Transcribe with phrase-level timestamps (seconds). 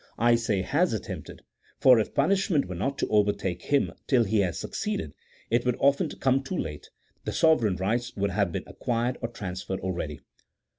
[0.17, 1.43] I say, has attempted,
[1.79, 5.13] for if punishment were not to overtake him till he had succeeded,
[5.51, 6.89] it would often come too late,
[7.23, 10.19] the sovereign rights would have been ac quired or transferred already.